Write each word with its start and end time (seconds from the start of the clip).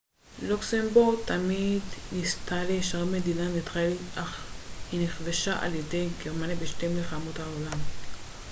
לוקסמבורג 0.43 1.19
תמיד 1.25 1.81
ניסתה 2.11 2.63
להישאר 2.63 3.05
מדינה 3.05 3.47
ניטרלית 3.47 3.99
אך 4.15 4.45
היא 4.91 5.03
נכבשה 5.03 5.59
על 5.65 5.75
ידי 5.75 6.07
גרמניה 6.25 6.55
בשתי 6.55 6.87
מלחמות 6.87 7.39
העולם 7.39 7.79